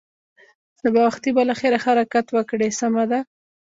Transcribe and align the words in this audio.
سبا 0.81 1.01
وختي 1.07 1.29
به 1.35 1.41
له 1.49 1.53
خیره 1.59 1.79
حرکت 1.85 2.25
وکړې، 2.31 2.69
سمه 2.79 3.03
ده. 3.11 3.19